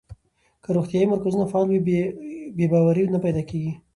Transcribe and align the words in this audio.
که 0.63 0.69
روغتیايي 0.75 1.07
مرکزونه 1.11 1.45
فعال 1.51 1.67
وي، 1.69 1.79
بې 2.57 2.65
باوري 2.71 3.03
نه 3.13 3.19
پیدا 3.25 3.41
کېږي. 3.49 3.71